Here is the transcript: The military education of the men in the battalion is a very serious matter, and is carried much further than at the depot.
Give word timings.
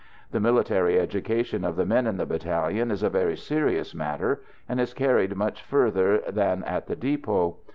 The 0.31 0.39
military 0.39 0.99
education 0.99 1.63
of 1.63 1.75
the 1.75 1.85
men 1.85 2.07
in 2.07 2.17
the 2.17 2.25
battalion 2.25 2.89
is 2.89 3.03
a 3.03 3.09
very 3.11 3.37
serious 3.37 3.93
matter, 3.93 4.41
and 4.67 4.81
is 4.81 4.95
carried 4.95 5.35
much 5.35 5.61
further 5.61 6.23
than 6.27 6.63
at 6.63 6.87
the 6.87 6.95
depot. 6.95 7.57